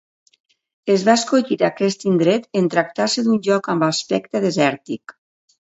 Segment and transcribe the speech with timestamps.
[0.93, 5.21] Es va escollir aquest indret en tractar-se d'un lloc amb aspecte desèrtic.